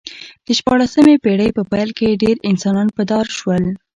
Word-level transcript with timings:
د 0.45 0.47
شپاړسمې 0.59 1.15
پېړۍ 1.23 1.49
په 1.57 1.63
پیل 1.71 1.89
کې 1.97 2.19
ډېر 2.23 2.35
انسانان 2.49 2.87
په 2.97 3.03
دار 3.11 3.25
شول 3.37 3.63